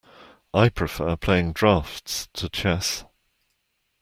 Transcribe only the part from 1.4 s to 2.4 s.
draughts